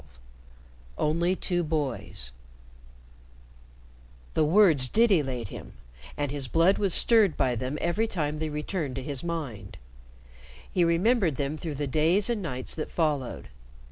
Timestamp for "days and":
11.85-12.41